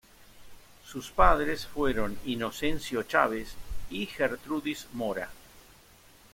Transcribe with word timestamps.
Sus 0.83 1.11
padres 1.11 1.67
fueron 1.67 2.17
Inocencio 2.25 3.03
Chávez 3.03 3.53
y 3.91 4.07
Gertrudis 4.07 4.87
Mora. 4.93 5.29